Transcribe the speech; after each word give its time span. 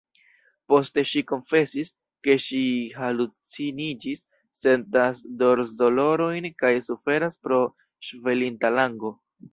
Poste 0.71 1.01
ŝi 1.09 1.21
konfesis, 1.31 1.91
ke 2.27 2.37
ŝi 2.45 2.61
haluciniĝis, 3.01 4.25
sentas 4.63 5.21
dorsdolorojn 5.43 6.49
kaj 6.65 6.73
suferas 6.89 7.39
pro 7.47 7.61
ŝvelinta 8.11 8.77
lango. 8.81 9.15